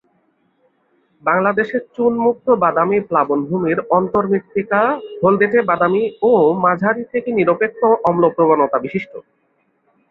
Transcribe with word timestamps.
বাংলাদেশে 1.23 1.77
চুনমুক্ত 1.95 2.47
বাদামি 2.63 2.97
প্লাবনভূমির 3.09 3.79
অন্তর্মৃত্তিকা 3.97 4.81
হলদেটে-বাদামি 5.21 6.03
ও 6.21 6.31
মাঝারি 6.63 7.03
থেকে 7.13 7.29
নিরপেক্ষ 7.37 7.79
অম্ল 8.09 8.23
প্রবণতা-বিশিষ্ট। 8.35 9.13